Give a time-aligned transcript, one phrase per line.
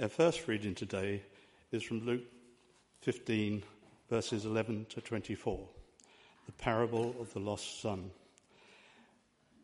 [0.00, 1.20] Our first reading today
[1.72, 2.24] is from Luke
[3.02, 3.62] 15,
[4.08, 5.68] verses 11 to 24,
[6.46, 8.10] the parable of the lost son.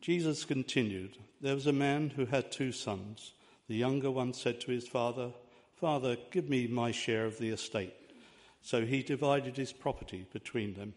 [0.03, 3.33] Jesus continued There was a man who had two sons.
[3.67, 5.31] The younger one said to his father,
[5.75, 7.95] Father, give me my share of the estate.
[8.61, 10.93] So he divided his property between them.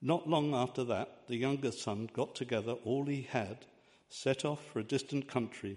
[0.00, 3.66] Not long after that, the younger son got together all he had,
[4.08, 5.76] set off for a distant country,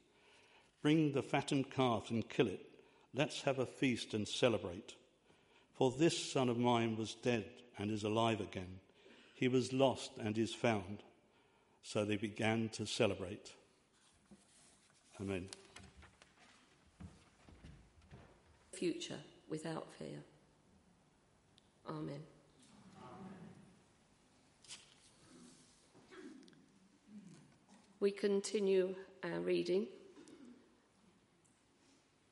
[0.81, 2.65] Bring the fattened calf and kill it.
[3.13, 4.95] Let's have a feast and celebrate.
[5.73, 7.45] For this son of mine was dead
[7.77, 8.79] and is alive again.
[9.35, 11.03] He was lost and is found.
[11.83, 13.51] So they began to celebrate.
[15.19, 15.49] Amen.
[18.73, 20.19] Future without fear.
[21.89, 22.21] Amen.
[27.99, 29.87] We continue our reading.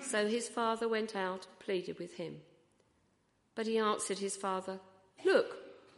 [0.00, 2.36] So his father went out and pleaded with him.
[3.54, 4.80] But he answered his father,
[5.24, 5.56] Look,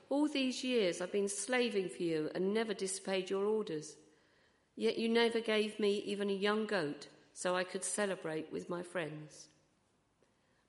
[0.09, 3.97] all these years I've been slaving for you and never disobeyed your orders.
[4.77, 8.83] Yet you never gave me even a young goat so I could celebrate with my
[8.83, 9.49] friends.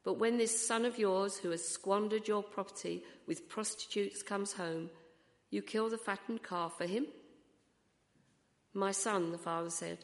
[0.03, 4.91] But when this son of yours, who has squandered your property with prostitutes, comes home,
[5.49, 7.07] you kill the fattened calf for him?
[8.73, 9.99] My son, the father said,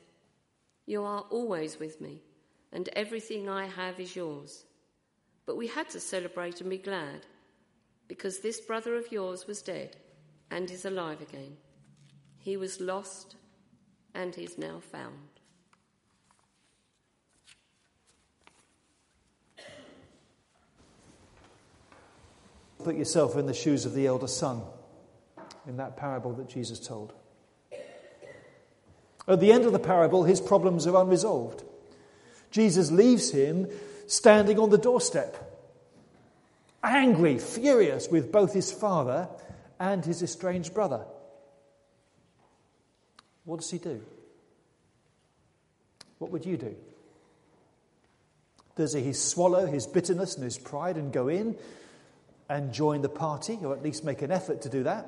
[0.88, 2.22] You are always with me,
[2.72, 4.66] and everything I have is yours.
[5.46, 7.26] But we had to celebrate and be glad
[8.08, 9.98] because this brother of yours was dead
[10.50, 11.58] and is alive again.
[12.38, 13.36] He was lost
[14.14, 15.14] and is now found.
[22.84, 24.62] Put yourself in the shoes of the elder son
[25.68, 27.14] in that parable that Jesus told.
[29.28, 31.64] At the end of the parable, his problems are unresolved.
[32.51, 33.67] Jesus leaves him
[34.07, 35.47] standing on the doorstep
[36.84, 39.29] angry, furious with both his father
[39.79, 41.06] and his estranged brother.
[43.45, 44.01] What does he do?
[46.19, 46.75] What would you do?
[48.75, 51.56] Does he swallow his bitterness and his pride and go in
[52.47, 55.07] and join the party, or at least make an effort to do that?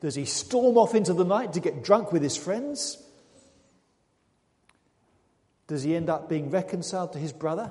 [0.00, 3.02] Does he storm off into the night to get drunk with his friends?
[5.70, 7.70] Does he end up being reconciled to his brother?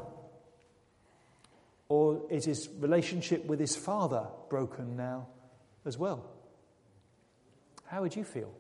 [1.90, 5.28] Or is his relationship with his father broken now
[5.86, 6.26] as well?
[7.88, 8.54] How would you feel?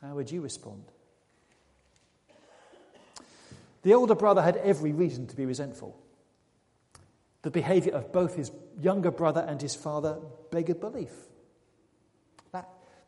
[0.00, 0.84] How would you respond?
[3.82, 6.00] The older brother had every reason to be resentful.
[7.42, 10.18] The behavior of both his younger brother and his father
[10.52, 11.10] beggared belief.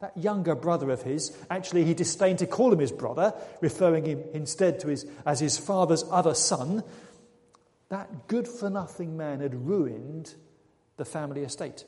[0.00, 4.22] That, younger brother of his, actually, he disdained to call him his brother, referring him
[4.34, 6.82] instead to his, as his father's other son,
[7.88, 10.34] that good for nothing man had ruined
[10.96, 11.84] the family estate.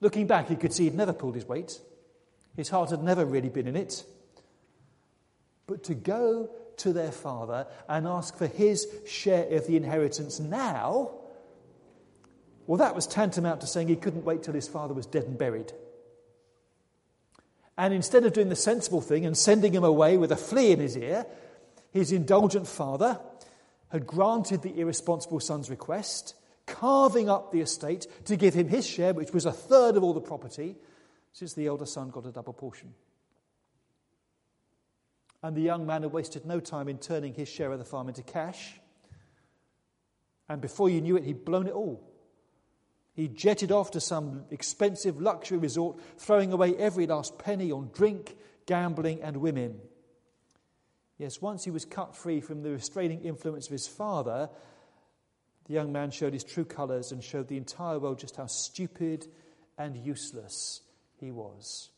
[0.00, 1.80] Looking back, he could see he'd never pulled his weight.
[2.56, 4.04] His heart had never really been in it.
[5.66, 11.12] But to go to their father and ask for his share of the inheritance now,
[12.72, 15.36] well, that was tantamount to saying he couldn't wait till his father was dead and
[15.36, 15.74] buried.
[17.76, 20.80] And instead of doing the sensible thing and sending him away with a flea in
[20.80, 21.26] his ear,
[21.90, 23.20] his indulgent father
[23.90, 26.34] had granted the irresponsible son's request
[26.64, 30.14] carving up the estate to give him his share, which was a third of all
[30.14, 30.74] the property,
[31.34, 32.94] since the elder son got a double portion.
[35.42, 38.08] And the young man had wasted no time in turning his share of the farm
[38.08, 38.80] into cash.
[40.48, 42.08] And before you knew it, he'd blown it all.
[43.14, 48.36] He jetted off to some expensive luxury resort, throwing away every last penny on drink,
[48.66, 49.78] gambling, and women.
[51.18, 54.48] Yes, once he was cut free from the restraining influence of his father,
[55.66, 59.26] the young man showed his true colours and showed the entire world just how stupid
[59.78, 60.80] and useless
[61.20, 61.90] he was.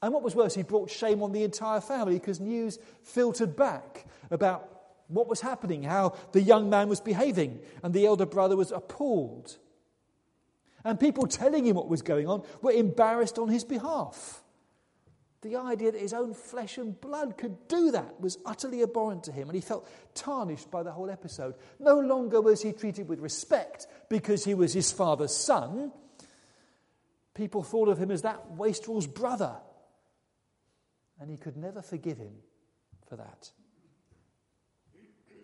[0.00, 4.06] And what was worse, he brought shame on the entire family because news filtered back
[4.30, 4.77] about
[5.08, 9.58] what was happening, how the young man was behaving, and the elder brother was appalled.
[10.84, 14.42] And people telling him what was going on were embarrassed on his behalf.
[15.40, 19.32] The idea that his own flesh and blood could do that was utterly abhorrent to
[19.32, 21.54] him, and he felt tarnished by the whole episode.
[21.78, 25.92] No longer was he treated with respect because he was his father's son.
[27.34, 29.56] People thought of him as that wastrel's brother,
[31.20, 32.34] and he could never forgive him
[33.08, 33.52] for that.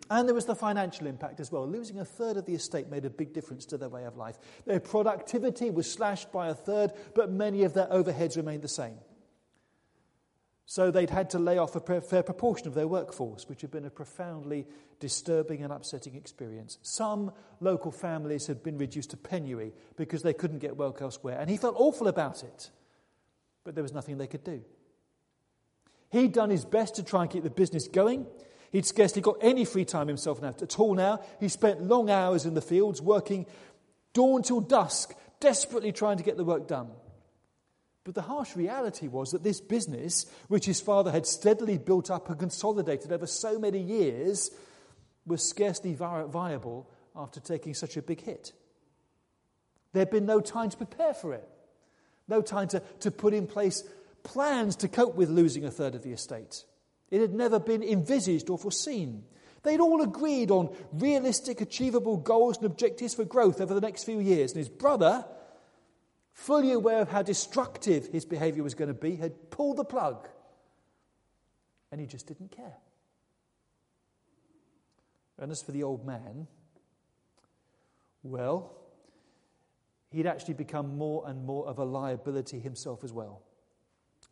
[0.09, 1.67] And there was the financial impact as well.
[1.67, 4.37] Losing a third of the estate made a big difference to their way of life.
[4.65, 8.97] Their productivity was slashed by a third, but many of their overheads remained the same.
[10.67, 13.85] So they'd had to lay off a fair proportion of their workforce, which had been
[13.85, 14.65] a profoundly
[14.99, 16.79] disturbing and upsetting experience.
[16.81, 21.49] Some local families had been reduced to penury because they couldn't get work elsewhere, and
[21.49, 22.71] he felt awful about it.
[23.63, 24.63] But there was nothing they could do.
[26.09, 28.25] He'd done his best to try and keep the business going.
[28.75, 30.49] He'd scarcely got any free time himself now.
[30.49, 31.21] at all now.
[31.39, 33.45] He spent long hours in the fields working
[34.11, 36.89] dawn till dusk, desperately trying to get the work done.
[38.03, 42.29] But the harsh reality was that this business, which his father had steadily built up
[42.29, 44.51] and consolidated over so many years,
[45.25, 48.51] was scarcely viable after taking such a big hit.
[49.93, 51.47] There'd been no time to prepare for it,
[52.27, 53.85] no time to, to put in place
[54.23, 56.65] plans to cope with losing a third of the estate.
[57.11, 59.23] It had never been envisaged or foreseen.
[59.63, 64.19] They'd all agreed on realistic, achievable goals and objectives for growth over the next few
[64.19, 64.51] years.
[64.51, 65.25] And his brother
[66.35, 70.27] fully aware of how destructive his behavior was going to be, had pulled the plug.
[71.91, 72.75] And he just didn't care.
[75.39, 76.47] And as for the old man,
[78.21, 78.75] well,
[80.11, 83.41] he'd actually become more and more of a liability himself as well.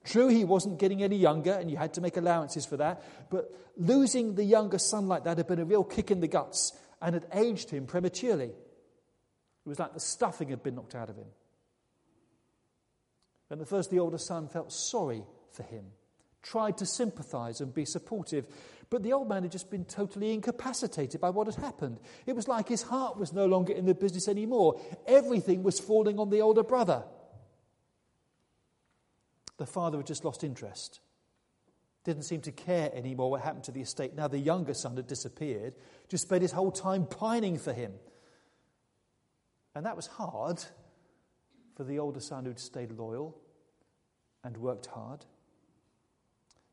[0.03, 3.53] True, he wasn't getting any younger, and you had to make allowances for that, but
[3.77, 7.13] losing the younger son like that had been a real kick in the guts and
[7.13, 8.47] had aged him prematurely.
[9.65, 11.27] It was like the stuffing had been knocked out of him.
[13.50, 15.86] And at first, the older son felt sorry for him,
[16.41, 18.48] tried to sympathize and be supportive.
[18.89, 22.00] But the old man had just been totally incapacitated by what had happened.
[22.25, 24.81] It was like his heart was no longer in the business anymore.
[25.07, 27.03] Everything was falling on the older brother.
[29.63, 31.00] The father had just lost interest.
[32.03, 34.13] Didn't seem to care anymore what happened to the estate.
[34.13, 35.74] Now the younger son had disappeared,
[36.10, 37.93] just spent his whole time pining for him.
[39.74, 40.62] And that was hard
[41.77, 43.38] for the older son who'd stayed loyal
[44.43, 45.24] and worked hard.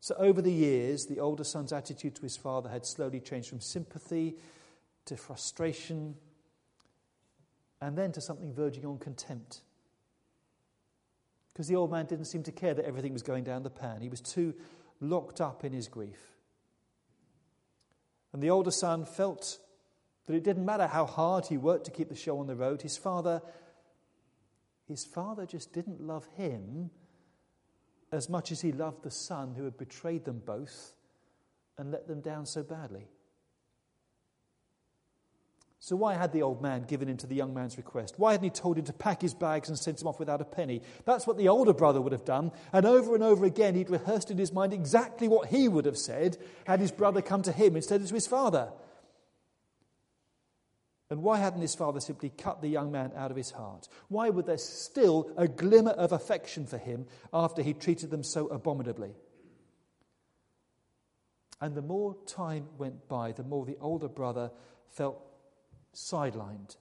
[0.00, 3.61] So, over the years, the older son's attitude to his father had slowly changed from
[3.61, 4.35] sympathy
[5.04, 6.16] to frustration
[7.80, 9.61] and then to something verging on contempt.
[11.61, 14.00] Because the old man didn't seem to care that everything was going down the pan,
[14.00, 14.55] he was too
[14.99, 16.33] locked up in his grief.
[18.33, 19.59] And the older son felt
[20.25, 22.81] that it didn't matter how hard he worked to keep the show on the road,
[22.81, 23.43] his father,
[24.88, 26.88] his father just didn't love him
[28.11, 30.95] as much as he loved the son who had betrayed them both
[31.76, 33.07] and let them down so badly.
[35.82, 38.14] So, why had the old man given in to the young man's request?
[38.18, 40.44] Why hadn't he told him to pack his bags and sent him off without a
[40.44, 40.82] penny?
[41.06, 42.52] That's what the older brother would have done.
[42.70, 45.96] And over and over again, he'd rehearsed in his mind exactly what he would have
[45.96, 48.70] said had his brother come to him instead of to his father.
[51.08, 53.88] And why hadn't his father simply cut the young man out of his heart?
[54.08, 58.49] Why would there still a glimmer of affection for him after he treated them so
[58.49, 59.14] abominably?
[61.58, 64.50] And the more time went by, the more the older brother
[64.90, 65.29] felt
[65.94, 66.76] sidelined,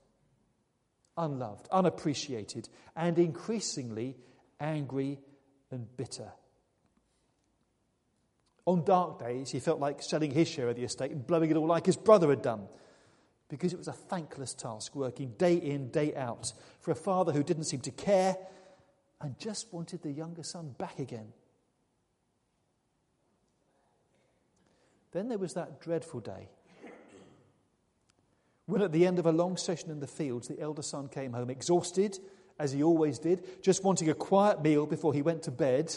[1.18, 4.16] unloved, unappreciated, and increasingly
[4.60, 5.20] angry
[5.72, 6.32] and bitter.
[8.66, 11.58] On dark days, he felt like selling his share of the estate and blowing it
[11.58, 12.68] all like his brother had done
[13.50, 17.44] because it was a thankless task working day in, day out for a father who
[17.44, 18.38] didn't seem to care
[19.22, 21.34] and just wanted the younger son back again.
[25.12, 26.50] Then there was that dreadful day
[28.70, 31.34] when, at the end of a long session in the fields, the elder son came
[31.34, 32.20] home exhausted,
[32.60, 35.94] as he always did, just wanting a quiet meal before he went to bed,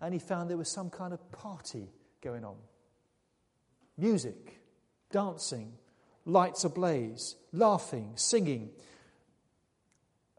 [0.00, 1.88] and he found there was some kind of party
[2.22, 2.56] going on
[3.96, 4.60] music,
[5.12, 5.72] dancing,
[6.24, 8.70] lights ablaze, laughing, singing.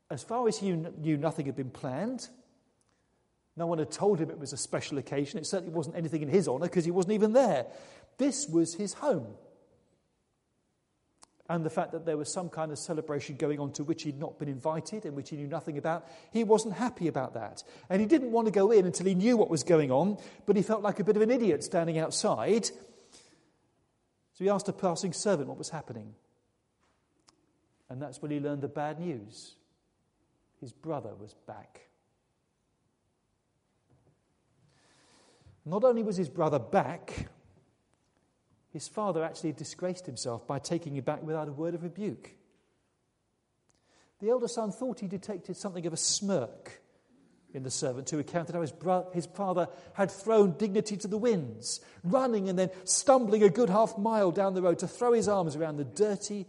[0.09, 2.27] As far as he knew, nothing had been planned.
[3.55, 5.39] No one had told him it was a special occasion.
[5.39, 7.65] It certainly wasn't anything in his honour because he wasn't even there.
[8.17, 9.27] This was his home.
[11.47, 14.19] And the fact that there was some kind of celebration going on to which he'd
[14.19, 17.63] not been invited and which he knew nothing about, he wasn't happy about that.
[17.89, 20.55] And he didn't want to go in until he knew what was going on, but
[20.55, 22.71] he felt like a bit of an idiot standing outside
[24.35, 26.13] so he asked a passing servant what was happening.
[27.89, 29.55] And that's when he learned the bad news.
[30.59, 31.87] His brother was back.
[35.63, 37.29] Not only was his brother back,
[38.75, 42.31] his father actually disgraced himself by taking him back without a word of rebuke.
[44.19, 46.81] The elder son thought he detected something of a smirk
[47.53, 51.17] in the servant who recounted how his, bro- his father had thrown dignity to the
[51.17, 55.29] winds, running and then stumbling a good half mile down the road to throw his
[55.29, 56.45] arms around the dirty,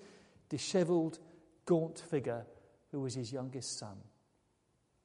[0.48, 1.20] dishevelled,
[1.64, 2.44] gaunt figure
[2.90, 3.98] who was his youngest son.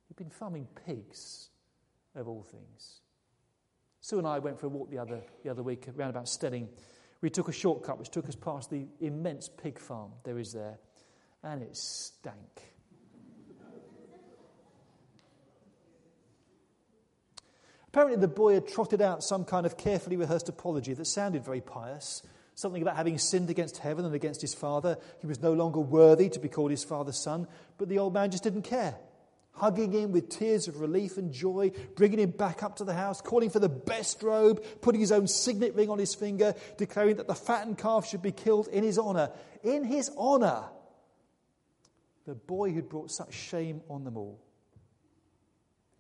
[0.08, 1.50] He'd been farming pigs,
[2.16, 3.02] of all things.
[4.00, 6.68] Sue and I went for a walk the other, the other week around about Stelling.
[7.22, 10.80] We took a shortcut which took us past the immense pig farm there is there,
[11.44, 12.72] and it stank.
[17.88, 21.60] Apparently, the boy had trotted out some kind of carefully rehearsed apology that sounded very
[21.60, 22.24] pious.
[22.56, 24.98] Something about having sinned against heaven and against his father.
[25.20, 27.48] He was no longer worthy to be called his father's son.
[27.78, 28.96] But the old man just didn't care.
[29.54, 33.22] Hugging him with tears of relief and joy, bringing him back up to the house,
[33.22, 37.28] calling for the best robe, putting his own signet ring on his finger, declaring that
[37.28, 39.32] the fattened calf should be killed in his honor.
[39.64, 40.64] In his honor!
[42.26, 44.40] The boy who'd brought such shame on them all.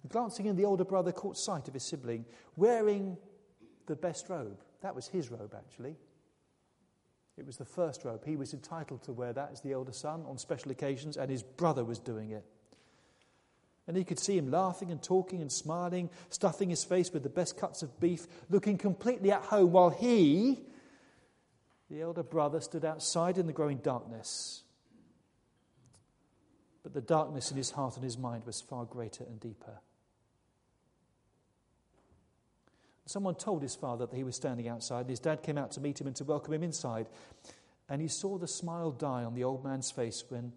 [0.07, 3.17] Glancing in, the older brother caught sight of his sibling wearing
[3.85, 4.59] the best robe.
[4.81, 5.95] That was his robe, actually.
[7.37, 8.25] It was the first robe.
[8.25, 11.43] He was entitled to wear that as the elder son on special occasions, and his
[11.43, 12.45] brother was doing it.
[13.91, 17.29] And he could see him laughing and talking and smiling, stuffing his face with the
[17.29, 20.61] best cuts of beef, looking completely at home, while he,
[21.89, 24.63] the elder brother, stood outside in the growing darkness.
[26.83, 29.81] But the darkness in his heart and his mind was far greater and deeper.
[33.07, 35.81] Someone told his father that he was standing outside, and his dad came out to
[35.81, 37.07] meet him and to welcome him inside.
[37.89, 40.53] And he saw the smile die on the old man's face when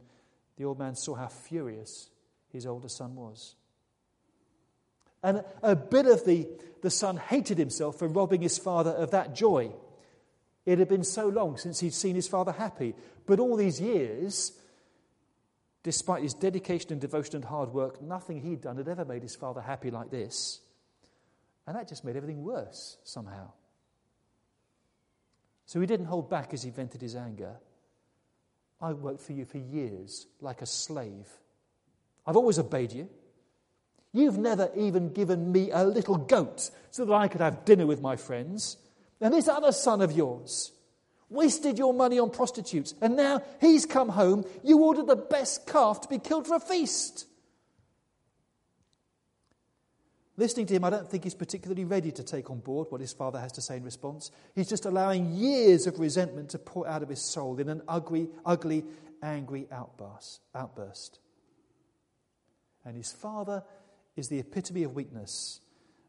[0.56, 2.10] the old man saw how furious
[2.54, 3.54] his older son was.
[5.22, 6.48] And a bit of the,
[6.82, 9.72] the son hated himself for robbing his father of that joy.
[10.66, 12.94] It had been so long since he'd seen his father happy.
[13.26, 14.52] But all these years,
[15.82, 19.36] despite his dedication and devotion and hard work, nothing he'd done had ever made his
[19.36, 20.60] father happy like this.
[21.66, 23.52] And that just made everything worse somehow.
[25.66, 27.56] So he didn't hold back as he vented his anger.
[28.80, 31.28] I worked for you for years like a slave.
[32.26, 33.08] I've always obeyed you.
[34.12, 38.00] You've never even given me a little goat so that I could have dinner with
[38.00, 38.76] my friends.
[39.20, 40.70] And this other son of yours
[41.28, 42.94] wasted your money on prostitutes.
[43.00, 44.44] And now he's come home.
[44.62, 47.26] You ordered the best calf to be killed for a feast.
[50.36, 53.12] Listening to him, I don't think he's particularly ready to take on board what his
[53.12, 54.32] father has to say in response.
[54.54, 58.28] He's just allowing years of resentment to pour out of his soul in an ugly,
[58.44, 58.84] ugly,
[59.22, 60.40] angry outburst.
[60.54, 61.20] outburst.
[62.84, 63.64] And his father
[64.16, 65.60] is the epitome of weakness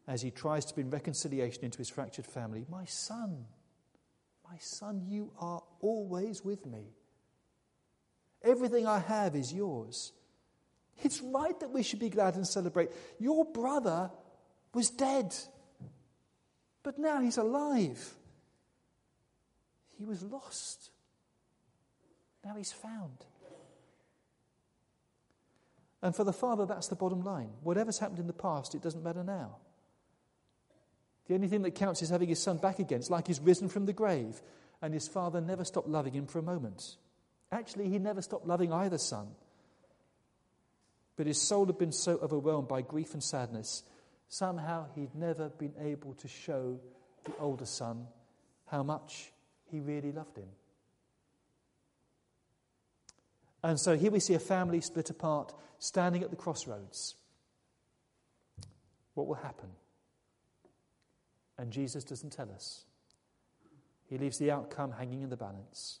[0.06, 2.64] as he tries to bring reconciliation into his fractured family.
[2.70, 3.46] My son,
[4.48, 6.92] my son, you are always with me.
[8.42, 10.12] Everything I have is yours.
[11.02, 12.90] It's right that we should be glad and celebrate.
[13.18, 14.10] Your brother
[14.72, 15.34] was dead,
[16.82, 18.14] but now he's alive.
[19.98, 20.90] He was lost.
[22.44, 23.24] Now he's found.
[26.02, 27.50] And for the father, that's the bottom line.
[27.62, 29.56] Whatever's happened in the past, it doesn't matter now.
[31.26, 32.98] The only thing that counts is having his son back again.
[32.98, 34.40] It's like he's risen from the grave,
[34.80, 36.96] and his father never stopped loving him for a moment.
[37.50, 39.28] Actually, he never stopped loving either son.
[41.16, 43.82] But his soul had been so overwhelmed by grief and sadness,
[44.28, 46.78] somehow he'd never been able to show
[47.24, 48.06] the older son
[48.66, 49.32] how much
[49.70, 50.48] he really loved him.
[53.66, 57.16] And so here we see a family split apart, standing at the crossroads.
[59.14, 59.70] What will happen?
[61.58, 62.84] And Jesus doesn't tell us.
[64.08, 65.98] He leaves the outcome hanging in the balance.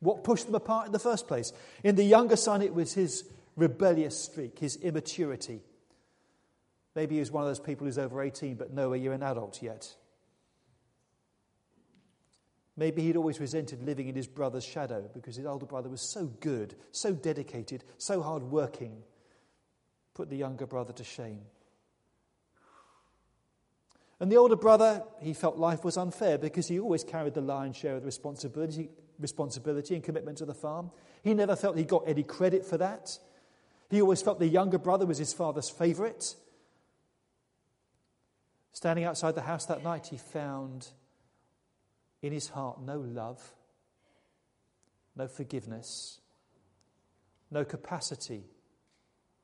[0.00, 1.54] What pushed them apart in the first place?
[1.82, 3.24] In the younger son, it was his
[3.56, 5.62] rebellious streak, his immaturity.
[6.94, 9.62] Maybe he was one of those people who's over 18 but nowhere you're an adult
[9.62, 9.94] yet.
[12.76, 16.26] Maybe he'd always resented living in his brother's shadow because his older brother was so
[16.40, 19.02] good, so dedicated, so hard working.
[20.14, 21.42] Put the younger brother to shame.
[24.20, 27.76] And the older brother, he felt life was unfair because he always carried the lion's
[27.76, 30.90] share of the responsibility, responsibility and commitment to the farm.
[31.22, 33.18] He never felt he got any credit for that.
[33.90, 36.34] He always felt the younger brother was his father's favorite.
[38.72, 40.88] Standing outside the house that night, he found
[42.24, 43.52] in his heart no love,
[45.14, 46.20] no forgiveness,
[47.50, 48.44] no capacity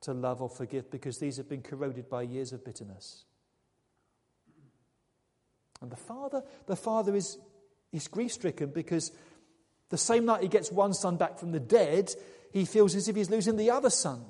[0.01, 3.25] to love or forgive because these have been corroded by years of bitterness.
[5.79, 7.37] And the father, the father is,
[7.93, 9.11] is grief stricken because
[9.89, 12.11] the same night he gets one son back from the dead,
[12.51, 14.25] he feels as if he's losing the other son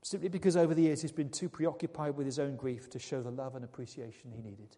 [0.00, 3.22] simply because over the years he's been too preoccupied with his own grief to show
[3.22, 4.76] the love and appreciation he needed.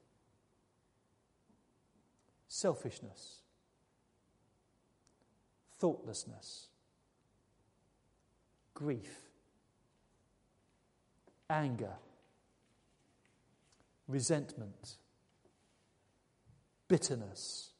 [2.57, 3.41] Selfishness,
[5.81, 6.69] thoughtlessness,
[8.75, 9.19] grief,
[11.51, 11.95] anger,
[14.07, 14.99] resentment,
[16.87, 17.71] bitterness,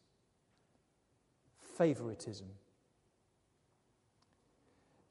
[1.77, 2.49] favoritism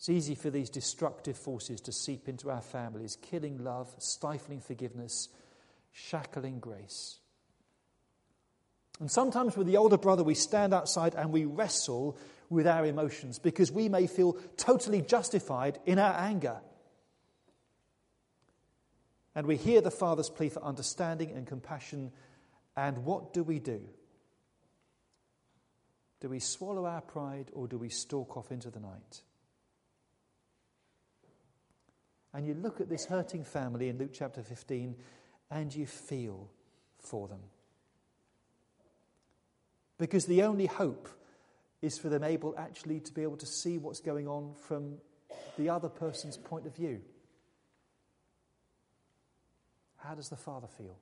[0.03, 5.29] it's easy for these destructive forces to seep into our families, killing love, stifling forgiveness,
[5.93, 7.19] shackling grace.
[8.99, 12.17] And sometimes with the older brother, we stand outside and we wrestle
[12.49, 16.61] with our emotions because we may feel totally justified in our anger.
[19.35, 22.11] And we hear the father's plea for understanding and compassion.
[22.77, 23.81] And what do we do?
[26.21, 29.23] Do we swallow our pride or do we stalk off into the night?
[32.33, 34.95] And you look at this hurting family in Luke chapter 15
[35.51, 36.49] and you feel
[36.99, 37.41] for them.
[39.97, 41.07] Because the only hope
[41.81, 44.95] is for them able actually to be able to see what's going on from
[45.57, 47.01] the other person's point of view.
[49.97, 50.97] How does the father feel?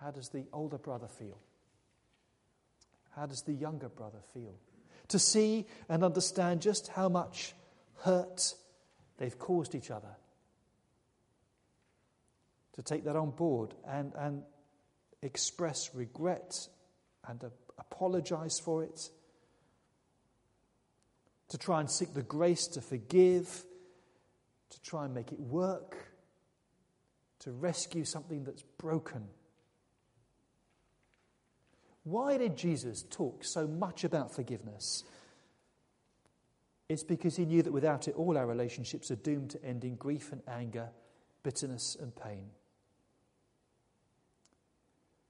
[0.00, 1.38] How does the older brother feel?
[3.14, 4.54] How does the younger brother feel?
[5.08, 7.54] To see and understand just how much
[8.00, 8.54] hurt
[9.18, 10.16] they've caused each other.
[12.74, 14.42] To take that on board and, and
[15.22, 16.68] express regret
[17.26, 17.42] and
[17.78, 19.10] apologize for it.
[21.48, 23.64] To try and seek the grace to forgive,
[24.70, 25.96] to try and make it work,
[27.40, 29.28] to rescue something that's broken.
[32.04, 35.04] Why did Jesus talk so much about forgiveness?
[36.88, 39.94] It's because he knew that without it, all our relationships are doomed to end in
[39.96, 40.90] grief and anger,
[41.42, 42.46] bitterness and pain.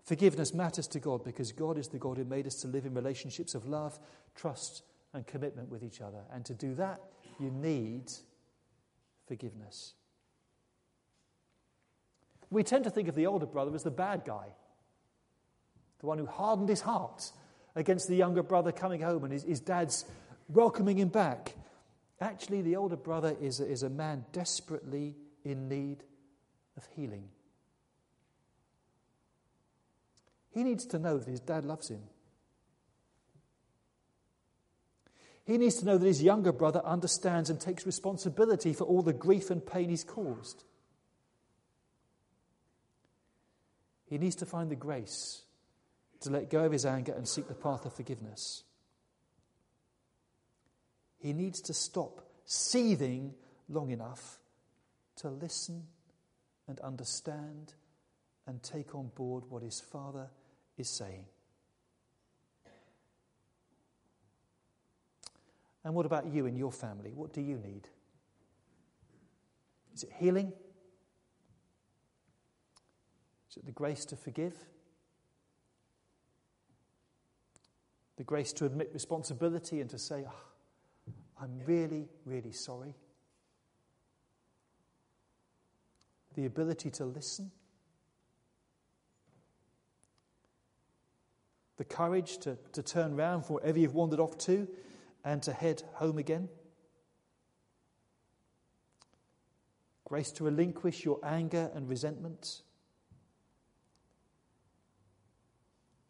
[0.05, 2.95] Forgiveness matters to God because God is the God who made us to live in
[2.95, 3.99] relationships of love,
[4.35, 4.83] trust,
[5.15, 6.23] and commitment with each other.
[6.33, 7.01] And to do that,
[7.39, 8.11] you need
[9.27, 9.95] forgiveness.
[12.51, 14.49] We tend to think of the older brother as the bad guy,
[16.01, 17.31] the one who hardened his heart
[17.77, 20.05] against the younger brother coming home and his, his dad's
[20.49, 21.55] welcoming him back.
[22.21, 26.05] Actually, the older brother is is a man desperately in need
[26.77, 27.29] of healing.
[30.53, 32.03] He needs to know that his dad loves him.
[35.45, 39.13] He needs to know that his younger brother understands and takes responsibility for all the
[39.13, 40.65] grief and pain he's caused.
[44.07, 45.43] He needs to find the grace
[46.21, 48.63] to let go of his anger and seek the path of forgiveness.
[51.19, 53.35] He needs to stop seething
[53.69, 54.39] long enough
[55.17, 55.85] to listen
[56.69, 57.75] and understand
[58.47, 60.29] and take on board what his father
[60.79, 61.25] is saying.
[65.85, 67.13] And what about you and your family?
[67.15, 67.89] What do you need?
[69.95, 70.53] Is it healing?
[73.51, 74.55] Is it the grace to forgive?
[78.17, 82.95] The grace to admit responsibility and to say, oh, I'm really, really sorry.
[86.35, 87.51] The ability to listen.
[91.83, 94.69] The courage to, to turn round from wherever you've wandered off to
[95.25, 96.49] and to head home again.
[100.05, 102.63] Grace to relinquish your anger and resentment.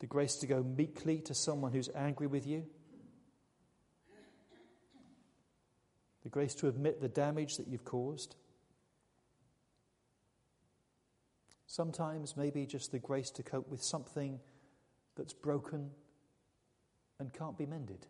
[0.00, 2.66] The grace to go meekly to someone who's angry with you.
[6.22, 8.37] The grace to admit the damage that you've caused.
[11.66, 14.38] Sometimes, maybe just the grace to cope with something
[15.16, 15.90] that's broken
[17.20, 18.07] and can't be mended.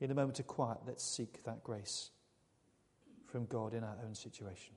[0.00, 2.10] In a moment of quiet, let's seek that grace
[3.26, 4.74] from God in our own situation.